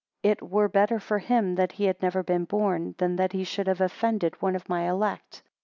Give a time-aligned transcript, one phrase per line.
[0.23, 3.67] It, were better for him that he had never been born, than that he should
[3.67, 5.43] have offended one of my elect.